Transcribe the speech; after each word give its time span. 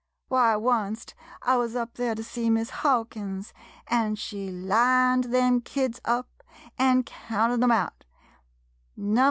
Why, 0.29 0.55
oncet 0.55 1.13
I 1.43 1.57
wuz 1.57 1.75
up 1.75 1.93
there 1.93 2.15
to 2.15 2.23
see 2.23 2.49
Miss 2.49 2.71
Hawkins, 2.81 3.53
an' 3.85 4.15
she 4.15 4.49
lined 4.49 5.25
them 5.25 5.61
kids 5.61 6.01
up, 6.05 6.41
an' 6.79 7.03
counted 7.03 7.61
'em 7.61 7.69
out— 7.69 8.03
No. 8.97 9.19